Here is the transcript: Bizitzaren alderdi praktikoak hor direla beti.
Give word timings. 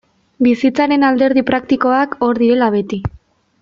Bizitzaren 0.45 1.05
alderdi 1.11 1.45
praktikoak 1.51 2.19
hor 2.29 2.43
direla 2.45 2.75
beti. 2.79 3.05